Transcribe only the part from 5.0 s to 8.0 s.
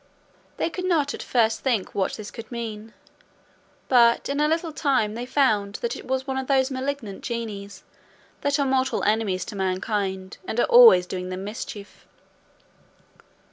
they found that it was one of those malignant genies